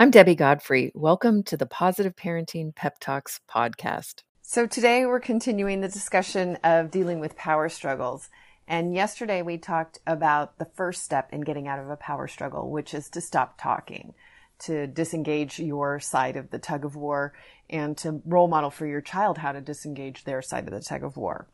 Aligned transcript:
I'm 0.00 0.12
Debbie 0.12 0.36
Godfrey. 0.36 0.92
Welcome 0.94 1.42
to 1.42 1.56
the 1.56 1.66
Positive 1.66 2.14
Parenting 2.14 2.72
Pep 2.72 3.00
Talks 3.00 3.40
podcast. 3.52 4.22
So, 4.42 4.64
today 4.64 5.04
we're 5.04 5.18
continuing 5.18 5.80
the 5.80 5.88
discussion 5.88 6.56
of 6.62 6.92
dealing 6.92 7.18
with 7.18 7.34
power 7.34 7.68
struggles. 7.68 8.28
And 8.68 8.94
yesterday 8.94 9.42
we 9.42 9.58
talked 9.58 9.98
about 10.06 10.60
the 10.60 10.66
first 10.76 11.02
step 11.02 11.32
in 11.32 11.40
getting 11.40 11.66
out 11.66 11.80
of 11.80 11.90
a 11.90 11.96
power 11.96 12.28
struggle, 12.28 12.70
which 12.70 12.94
is 12.94 13.10
to 13.10 13.20
stop 13.20 13.60
talking, 13.60 14.14
to 14.60 14.86
disengage 14.86 15.58
your 15.58 15.98
side 15.98 16.36
of 16.36 16.50
the 16.50 16.60
tug 16.60 16.84
of 16.84 16.94
war, 16.94 17.34
and 17.68 17.98
to 17.98 18.22
role 18.24 18.46
model 18.46 18.70
for 18.70 18.86
your 18.86 19.00
child 19.00 19.38
how 19.38 19.50
to 19.50 19.60
disengage 19.60 20.22
their 20.22 20.42
side 20.42 20.68
of 20.68 20.72
the 20.72 20.80
tug 20.80 21.02
of 21.02 21.16
war. 21.16 21.48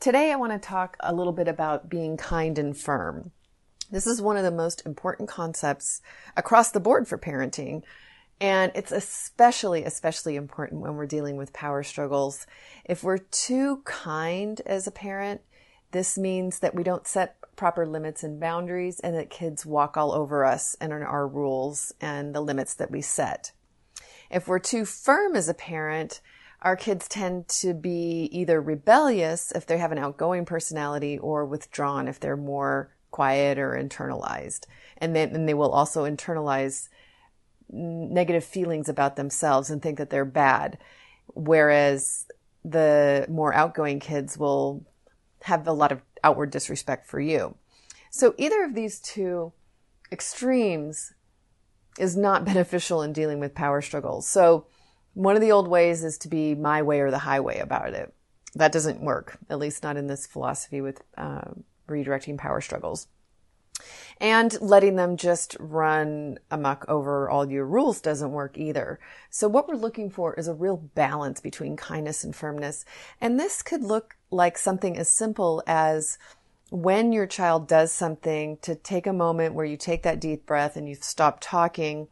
Today 0.00 0.32
I 0.32 0.36
want 0.36 0.52
to 0.52 0.58
talk 0.58 0.96
a 1.00 1.14
little 1.14 1.34
bit 1.34 1.46
about 1.46 1.90
being 1.90 2.16
kind 2.16 2.58
and 2.58 2.74
firm. 2.74 3.32
This 3.90 4.06
is 4.06 4.20
one 4.20 4.36
of 4.36 4.44
the 4.44 4.50
most 4.50 4.84
important 4.84 5.28
concepts 5.28 6.02
across 6.36 6.70
the 6.70 6.80
board 6.80 7.06
for 7.06 7.18
parenting. 7.18 7.82
And 8.40 8.72
it's 8.74 8.92
especially, 8.92 9.84
especially 9.84 10.36
important 10.36 10.82
when 10.82 10.94
we're 10.96 11.06
dealing 11.06 11.36
with 11.36 11.52
power 11.52 11.82
struggles. 11.82 12.46
If 12.84 13.02
we're 13.02 13.18
too 13.18 13.82
kind 13.84 14.60
as 14.66 14.86
a 14.86 14.90
parent, 14.90 15.40
this 15.92 16.18
means 16.18 16.58
that 16.58 16.74
we 16.74 16.82
don't 16.82 17.06
set 17.06 17.36
proper 17.56 17.86
limits 17.86 18.22
and 18.22 18.38
boundaries 18.38 19.00
and 19.00 19.14
that 19.16 19.30
kids 19.30 19.64
walk 19.64 19.96
all 19.96 20.12
over 20.12 20.44
us 20.44 20.76
and 20.80 20.92
on 20.92 21.02
our 21.02 21.26
rules 21.26 21.94
and 22.00 22.34
the 22.34 22.42
limits 22.42 22.74
that 22.74 22.90
we 22.90 23.00
set. 23.00 23.52
If 24.30 24.48
we're 24.48 24.58
too 24.58 24.84
firm 24.84 25.36
as 25.36 25.48
a 25.48 25.54
parent, 25.54 26.20
our 26.60 26.76
kids 26.76 27.08
tend 27.08 27.48
to 27.48 27.72
be 27.72 28.28
either 28.32 28.60
rebellious 28.60 29.52
if 29.52 29.66
they 29.66 29.78
have 29.78 29.92
an 29.92 29.98
outgoing 29.98 30.44
personality 30.44 31.18
or 31.18 31.46
withdrawn 31.46 32.08
if 32.08 32.18
they're 32.20 32.36
more 32.36 32.90
quiet 33.16 33.58
or 33.58 33.70
internalized. 33.72 34.66
And 34.98 35.16
then 35.16 35.34
and 35.34 35.48
they 35.48 35.54
will 35.54 35.70
also 35.70 36.04
internalize 36.04 36.90
negative 37.70 38.44
feelings 38.44 38.90
about 38.90 39.16
themselves 39.16 39.70
and 39.70 39.80
think 39.80 39.96
that 39.96 40.10
they're 40.10 40.26
bad. 40.26 40.76
Whereas 41.28 42.26
the 42.62 43.24
more 43.30 43.54
outgoing 43.54 44.00
kids 44.00 44.36
will 44.36 44.84
have 45.42 45.66
a 45.66 45.72
lot 45.72 45.92
of 45.92 46.02
outward 46.22 46.50
disrespect 46.50 47.06
for 47.06 47.18
you. 47.18 47.56
So 48.10 48.34
either 48.36 48.62
of 48.64 48.74
these 48.74 49.00
two 49.00 49.52
extremes 50.12 51.14
is 51.98 52.18
not 52.18 52.44
beneficial 52.52 53.00
in 53.02 53.14
dealing 53.14 53.40
with 53.40 53.54
power 53.54 53.80
struggles. 53.80 54.28
So 54.28 54.66
one 55.14 55.36
of 55.36 55.40
the 55.40 55.52
old 55.52 55.68
ways 55.68 56.04
is 56.04 56.18
to 56.18 56.28
be 56.28 56.54
my 56.54 56.82
way 56.82 57.00
or 57.00 57.10
the 57.10 57.26
highway 57.30 57.60
about 57.60 57.94
it. 57.94 58.12
That 58.54 58.72
doesn't 58.72 59.00
work, 59.00 59.38
at 59.48 59.58
least 59.58 59.82
not 59.82 59.96
in 59.96 60.06
this 60.06 60.26
philosophy 60.26 60.82
with 60.82 61.00
uh, 61.16 61.52
redirecting 61.88 62.38
power 62.38 62.60
struggles. 62.60 63.08
And 64.18 64.58
letting 64.62 64.96
them 64.96 65.18
just 65.18 65.56
run 65.60 66.38
amok 66.50 66.86
over 66.88 67.28
all 67.28 67.50
your 67.50 67.66
rules 67.66 68.00
doesn't 68.00 68.32
work 68.32 68.56
either. 68.56 68.98
So 69.28 69.48
what 69.48 69.68
we're 69.68 69.74
looking 69.76 70.08
for 70.08 70.32
is 70.34 70.48
a 70.48 70.54
real 70.54 70.78
balance 70.78 71.40
between 71.40 71.76
kindness 71.76 72.24
and 72.24 72.34
firmness. 72.34 72.86
And 73.20 73.38
this 73.38 73.62
could 73.62 73.82
look 73.82 74.16
like 74.30 74.56
something 74.56 74.96
as 74.96 75.10
simple 75.10 75.62
as 75.66 76.18
when 76.70 77.12
your 77.12 77.26
child 77.26 77.68
does 77.68 77.92
something 77.92 78.56
to 78.62 78.74
take 78.74 79.06
a 79.06 79.12
moment 79.12 79.54
where 79.54 79.66
you 79.66 79.76
take 79.76 80.02
that 80.02 80.20
deep 80.20 80.46
breath 80.46 80.76
and 80.76 80.88
you 80.88 80.94
stop 80.94 81.38
talking 81.40 82.08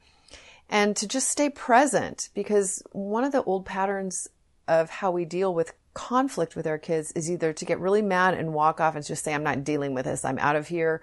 and 0.69 0.97
to 0.97 1.09
just 1.09 1.29
stay 1.29 1.51
present 1.51 2.29
because 2.35 2.83
one 2.93 3.25
of 3.25 3.33
the 3.33 3.43
old 3.43 3.67
patterns 3.67 4.29
of 4.69 4.91
how 4.91 5.11
we 5.11 5.25
deal 5.25 5.53
with 5.53 5.73
conflict 5.95 6.57
with 6.57 6.67
our 6.67 6.79
kids 6.79 7.13
is 7.13 7.31
either 7.31 7.53
to 7.53 7.65
get 7.65 7.81
really 7.81 8.03
mad 8.03 8.35
and 8.35 8.53
walk 8.53 8.81
off 8.81 8.97
and 8.97 9.05
just 9.05 9.25
say, 9.25 9.33
I'm 9.33 9.43
not 9.43 9.65
dealing 9.65 9.95
with 9.95 10.05
this. 10.05 10.25
I'm 10.25 10.39
out 10.39 10.57
of 10.57 10.69
here. 10.69 11.03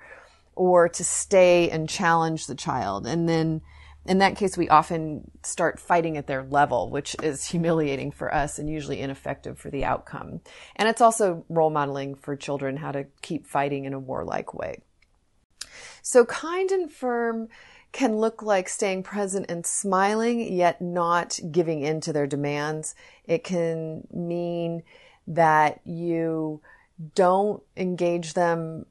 Or 0.56 0.90
to 0.90 1.04
stay 1.04 1.70
and 1.70 1.90
challenge 1.90 2.46
the 2.46 2.56
child. 2.56 3.08
And 3.08 3.28
then 3.28 3.62
in 4.06 4.18
that 4.18 4.36
case, 4.36 4.58
we 4.58 4.68
often 4.68 5.30
start 5.44 5.80
fighting 5.80 6.18
at 6.18 6.28
their 6.28 6.44
level, 6.44 6.90
which 6.90 7.16
is 7.24 7.46
humiliating 7.50 8.12
for 8.12 8.34
us 8.34 8.60
and 8.60 8.70
usually 8.70 9.00
ineffective 9.00 9.58
for 9.58 9.70
the 9.70 9.86
outcome. 9.86 10.42
And 10.76 10.90
it's 10.90 11.02
also 11.02 11.46
role 11.50 11.70
modeling 11.70 12.16
for 12.16 12.36
children 12.36 12.78
how 12.78 12.92
to 12.92 13.06
keep 13.22 13.48
fighting 13.48 13.86
in 13.86 13.94
a 13.94 14.00
warlike 14.00 14.54
way. 14.54 14.82
So 16.02 16.26
kind 16.26 16.72
and 16.72 16.92
firm 16.92 17.48
can 17.92 18.18
look 18.18 18.42
like 18.42 18.70
staying 18.70 19.04
present 19.04 19.50
and 19.50 19.66
smiling, 19.66 20.54
yet 20.54 20.82
not 20.82 21.40
giving 21.52 21.82
in 21.82 22.02
to 22.02 22.14
their 22.14 22.28
demands. 22.28 22.96
It 23.26 23.44
can 23.44 24.08
mean 24.12 24.84
that 25.28 25.82
you 25.86 26.62
don't 27.16 27.62
engage 27.76 28.34
them 28.34 28.86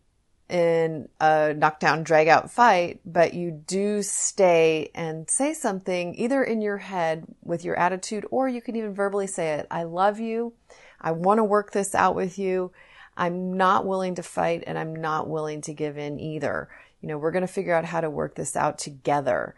in 0.49 1.09
a 1.21 1.55
knockdown, 1.55 2.03
drag 2.03 2.27
out 2.27 2.51
fight, 2.51 3.01
but 3.07 3.35
you 3.35 3.51
do 3.53 4.03
stay 4.03 4.91
and 4.95 5.31
say 5.31 5.55
something 5.55 6.15
either 6.17 6.43
in 6.43 6.61
your 6.61 6.79
head 6.79 7.25
with 7.43 7.65
your 7.65 7.79
attitude, 7.79 8.27
or 8.31 8.49
you 8.49 8.61
can 8.61 8.75
even 8.75 8.93
verbally 8.93 9.29
say 9.29 9.55
it. 9.55 9.67
I 9.71 9.85
love 9.85 10.19
you. 10.19 10.53
I 11.01 11.13
want 11.13 11.39
to 11.39 11.45
work 11.45 11.71
this 11.71 11.95
out 11.95 12.17
with 12.17 12.39
you. 12.39 12.73
I'm 13.17 13.57
not 13.57 13.87
willing 13.87 14.17
to 14.17 14.23
fight 14.23 14.65
and 14.67 14.79
I'm 14.79 14.95
not 14.95 15.29
willing 15.29 15.61
to 15.63 15.75
give 15.75 15.97
in 15.97 16.19
either 16.19 16.69
you 17.01 17.09
know, 17.09 17.19
we're 17.19 17.31
going 17.31 17.47
to 17.47 17.53
figure 17.53 17.75
out 17.75 17.85
how 17.85 18.01
to 18.01 18.11
work 18.11 18.35
this 18.35 18.57
out 18.57 18.79
together. 18.79 19.55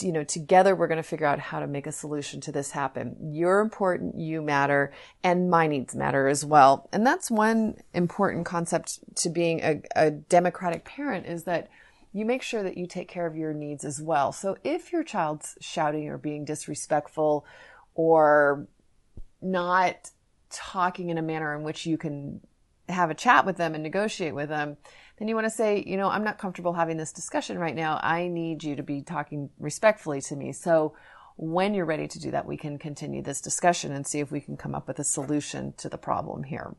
You 0.00 0.12
know, 0.12 0.24
together 0.24 0.74
we're 0.74 0.88
going 0.88 0.96
to 0.96 1.02
figure 1.02 1.26
out 1.26 1.38
how 1.38 1.60
to 1.60 1.66
make 1.66 1.86
a 1.86 1.92
solution 1.92 2.40
to 2.42 2.52
this 2.52 2.72
happen. 2.72 3.16
You're 3.32 3.60
important, 3.60 4.18
you 4.18 4.42
matter, 4.42 4.92
and 5.22 5.50
my 5.50 5.66
needs 5.66 5.94
matter 5.94 6.26
as 6.26 6.44
well. 6.44 6.88
And 6.92 7.06
that's 7.06 7.30
one 7.30 7.76
important 7.94 8.46
concept 8.46 8.98
to 9.16 9.28
being 9.28 9.60
a, 9.60 9.82
a 9.94 10.10
democratic 10.10 10.84
parent 10.84 11.26
is 11.26 11.44
that 11.44 11.68
you 12.12 12.24
make 12.24 12.42
sure 12.42 12.62
that 12.62 12.76
you 12.76 12.86
take 12.86 13.08
care 13.08 13.26
of 13.26 13.36
your 13.36 13.54
needs 13.54 13.84
as 13.84 14.00
well. 14.00 14.32
So 14.32 14.56
if 14.64 14.92
your 14.92 15.02
child's 15.02 15.56
shouting 15.60 16.08
or 16.08 16.18
being 16.18 16.44
disrespectful 16.44 17.46
or 17.94 18.66
not 19.40 20.10
talking 20.50 21.10
in 21.10 21.18
a 21.18 21.22
manner 21.22 21.56
in 21.56 21.62
which 21.62 21.86
you 21.86 21.96
can 21.96 22.40
have 22.88 23.10
a 23.10 23.14
chat 23.14 23.46
with 23.46 23.56
them 23.56 23.74
and 23.74 23.82
negotiate 23.82 24.34
with 24.34 24.48
them, 24.48 24.76
then 25.22 25.28
you 25.28 25.36
want 25.36 25.44
to 25.44 25.50
say, 25.50 25.84
you 25.86 25.96
know, 25.96 26.08
I'm 26.08 26.24
not 26.24 26.38
comfortable 26.38 26.72
having 26.72 26.96
this 26.96 27.12
discussion 27.12 27.56
right 27.56 27.76
now. 27.76 28.00
I 28.02 28.26
need 28.26 28.64
you 28.64 28.74
to 28.74 28.82
be 28.82 29.02
talking 29.02 29.50
respectfully 29.60 30.20
to 30.22 30.34
me. 30.34 30.50
So 30.50 30.96
when 31.36 31.74
you're 31.74 31.84
ready 31.84 32.08
to 32.08 32.18
do 32.18 32.32
that, 32.32 32.44
we 32.44 32.56
can 32.56 32.76
continue 32.76 33.22
this 33.22 33.40
discussion 33.40 33.92
and 33.92 34.04
see 34.04 34.18
if 34.18 34.32
we 34.32 34.40
can 34.40 34.56
come 34.56 34.74
up 34.74 34.88
with 34.88 34.98
a 34.98 35.04
solution 35.04 35.74
to 35.76 35.88
the 35.88 35.96
problem 35.96 36.42
here. 36.42 36.74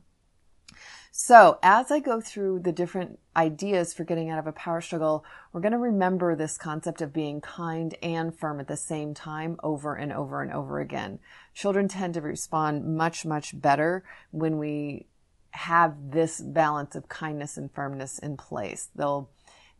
So 1.09 1.57
as 1.63 1.89
I 1.89 2.01
go 2.01 2.19
through 2.19 2.59
the 2.59 2.73
different 2.73 3.17
ideas 3.33 3.93
for 3.93 4.03
getting 4.03 4.29
out 4.29 4.39
of 4.39 4.47
a 4.47 4.51
power 4.51 4.81
struggle, 4.81 5.23
we're 5.53 5.61
going 5.61 5.71
to 5.71 5.77
remember 5.77 6.35
this 6.35 6.57
concept 6.57 7.01
of 7.01 7.13
being 7.13 7.39
kind 7.39 7.95
and 8.03 8.37
firm 8.37 8.59
at 8.59 8.67
the 8.67 8.75
same 8.75 9.13
time 9.13 9.55
over 9.63 9.95
and 9.95 10.11
over 10.11 10.41
and 10.41 10.51
over 10.51 10.81
again. 10.81 11.19
Children 11.53 11.87
tend 11.87 12.15
to 12.15 12.21
respond 12.21 12.97
much, 12.97 13.25
much 13.25 13.57
better 13.61 14.03
when 14.31 14.57
we 14.57 15.05
have 15.53 16.11
this 16.11 16.41
balance 16.41 16.95
of 16.95 17.07
kindness 17.07 17.57
and 17.57 17.71
firmness 17.71 18.17
in 18.19 18.37
place. 18.37 18.89
They'll 18.95 19.29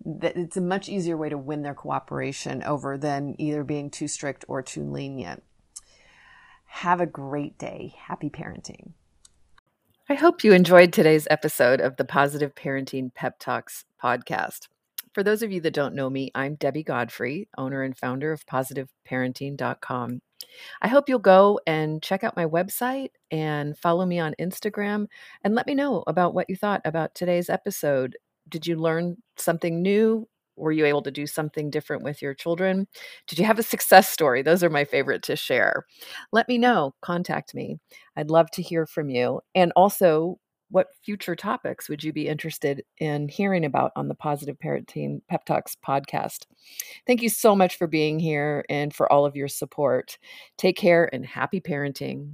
it's 0.06 0.57
a 0.57 0.61
much 0.61 0.89
easier 0.89 1.16
way 1.16 1.29
to 1.29 1.38
win 1.38 1.61
their 1.61 1.73
cooperation 1.73 2.61
over 2.63 2.97
than 2.97 3.35
either 3.38 3.63
being 3.63 3.89
too 3.89 4.07
strict 4.07 4.44
or 4.47 4.61
too 4.61 4.84
lenient. 4.84 5.44
Have 6.66 7.00
a 7.00 7.06
great 7.06 7.57
day. 7.57 7.94
Happy 7.97 8.29
parenting. 8.29 8.91
I 10.09 10.16
hope 10.16 10.44
you 10.44 10.51
enjoyed 10.51 10.91
today's 10.91 11.28
episode 11.29 11.79
of 11.79 11.95
the 11.95 12.03
Positive 12.03 12.53
Parenting 12.53 13.13
Pep 13.13 13.40
Talks 13.40 13.85
podcast. 14.03 14.67
For 15.13 15.23
those 15.23 15.41
of 15.41 15.51
you 15.51 15.61
that 15.61 15.73
don't 15.73 15.95
know 15.95 16.09
me, 16.09 16.31
I'm 16.35 16.55
Debbie 16.55 16.84
Godfrey, 16.84 17.47
owner 17.57 17.84
and 17.84 17.95
founder 17.95 18.34
of 18.34 18.45
positiveparenting.com. 18.45 20.22
I 20.81 20.87
hope 20.87 21.09
you'll 21.09 21.19
go 21.19 21.59
and 21.67 22.01
check 22.01 22.23
out 22.23 22.35
my 22.35 22.45
website 22.45 23.09
and 23.31 23.78
follow 23.78 24.05
me 24.05 24.19
on 24.19 24.35
Instagram 24.40 25.07
and 25.43 25.55
let 25.55 25.67
me 25.67 25.75
know 25.75 26.03
about 26.07 26.34
what 26.34 26.49
you 26.49 26.55
thought 26.55 26.81
about 26.85 27.16
today's 27.16 27.49
episode. 27.49 28.17
Did 28.49 28.67
you 28.67 28.75
learn 28.75 29.17
something 29.37 29.81
new? 29.81 30.28
Were 30.55 30.72
you 30.72 30.85
able 30.85 31.01
to 31.03 31.11
do 31.11 31.25
something 31.25 31.69
different 31.72 32.03
with 32.03 32.22
your 32.22 32.34
children? 32.35 32.87
Did 33.28 33.40
you 33.40 33.45
have 33.45 33.57
a 33.57 33.63
success 33.63 34.09
story? 34.09 34.41
Those 34.43 34.63
are 34.63 34.69
my 34.69 34.85
favorite 34.85 35.23
to 35.23 35.35
share. 35.35 35.85
Let 36.31 36.47
me 36.47 36.57
know. 36.57 36.93
Contact 37.01 37.55
me. 37.55 37.79
I'd 38.16 38.29
love 38.29 38.51
to 38.51 38.61
hear 38.61 38.85
from 38.85 39.09
you. 39.09 39.41
And 39.55 39.72
also, 39.75 40.37
what 40.73 40.87
future 41.03 41.35
topics 41.35 41.87
would 41.87 42.03
you 42.03 42.11
be 42.11 42.28
interested 42.28 42.84
in 42.97 43.29
hearing 43.29 43.64
about 43.64 43.91
on 43.96 44.08
the 44.08 44.16
Positive 44.16 44.58
Parenting 44.58 45.22
Pep 45.29 45.46
Talks 45.46 45.78
podcast? 45.87 46.47
Thank 47.05 47.22
you 47.22 47.29
so 47.29 47.55
much 47.55 47.78
for 47.78 47.85
being 47.85 48.20
here 48.20 48.66
and 48.70 48.91
for 48.91 49.11
all 49.11 49.23
of 49.23 49.35
your 49.35 49.47
support. 49.47 50.17
Take 50.58 50.75
care 50.75 51.14
and 51.14 51.23
happy 51.23 51.61
parenting. 51.61 52.34